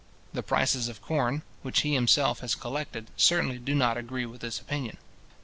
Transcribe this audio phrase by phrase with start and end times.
[0.33, 4.59] The prices of corn, which he himself has collected, certainly do not agree with this
[4.59, 4.97] opinion.